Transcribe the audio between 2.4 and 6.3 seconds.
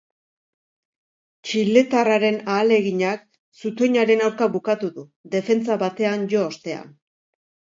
ahaleginak zutoinaren aurka bukatu du, defentsa batean